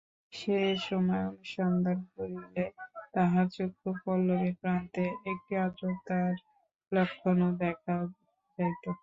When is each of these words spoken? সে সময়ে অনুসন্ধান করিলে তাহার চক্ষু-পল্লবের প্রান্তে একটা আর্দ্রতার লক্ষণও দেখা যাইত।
সে 0.33 0.57
সময়ে 0.87 1.23
অনুসন্ধান 1.29 1.99
করিলে 2.13 2.63
তাহার 3.13 3.45
চক্ষু-পল্লবের 3.55 4.53
প্রান্তে 4.61 5.03
একটা 5.31 5.55
আর্দ্রতার 5.63 6.31
লক্ষণও 6.91 7.49
দেখা 7.61 7.95
যাইত। 8.57 8.83